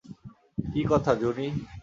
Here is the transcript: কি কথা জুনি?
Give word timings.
কি 0.71 0.81
কথা 0.89 1.11
জুনি? 1.15 1.47